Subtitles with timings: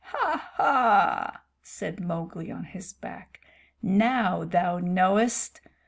[0.03, 0.49] "Ha!
[0.55, 3.39] Ha!" said Mowgli, on his back.
[3.83, 5.61] "Now thou knowest!"